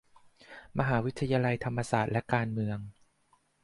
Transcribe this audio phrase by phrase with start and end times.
[0.77, 2.79] มหาวิทยาลัยวิชาธรรมศาสตร์และการเมือง